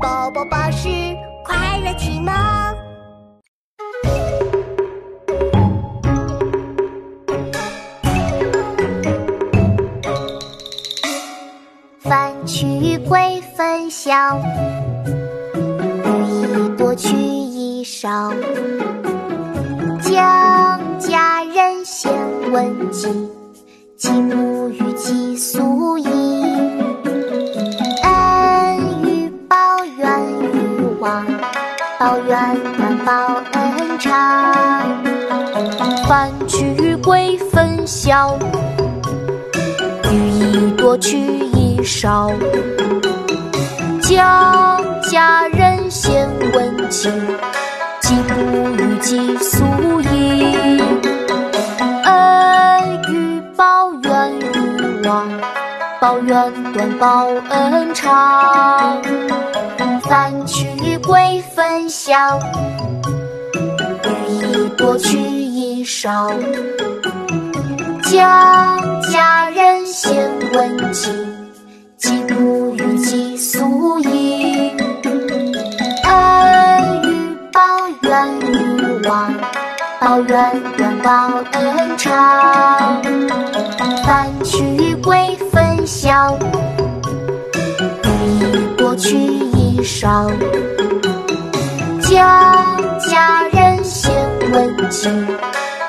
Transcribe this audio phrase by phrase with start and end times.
[0.00, 0.88] 宝宝巴士
[1.44, 2.32] 快乐启蒙。
[12.00, 14.38] 番曲桂分晓，
[15.54, 18.32] 欲一多取衣少。
[20.00, 22.12] 将家人先
[22.52, 23.08] 问计，
[23.96, 25.67] 计母与计苏
[32.08, 34.54] 报怨短报恩长。
[36.08, 38.38] 番曲桂分晓，
[40.10, 42.30] 欲一多取一少。
[44.00, 47.10] 将家人先问计，
[48.00, 50.80] 计母与计苏衣。
[52.04, 55.28] 恩与报怨与忘，
[56.00, 58.96] 报怨短报恩长。
[60.00, 60.66] 番曲
[61.08, 62.38] 桂分晓，
[64.28, 66.30] 欲一多取一少。
[68.02, 71.10] 将家人先问计，
[71.96, 74.70] 计母与计苏衣。
[76.04, 79.32] 恩与报怨与忘，
[79.98, 83.02] 报怨短报恩长。
[84.04, 86.38] 番曲桂分晓，
[88.04, 88.08] 欲
[88.42, 90.30] 一多取一少。
[95.08, 95.26] 问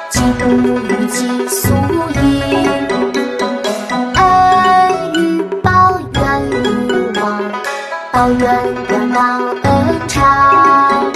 [0.10, 1.74] 计，计母与计苏
[2.22, 2.42] 衣。
[4.16, 4.22] 恩
[5.14, 5.18] 与
[5.62, 7.42] 报怨与忘，
[8.14, 8.40] 报怨
[8.88, 9.20] 短报
[9.64, 9.70] 恩
[10.08, 11.12] 长。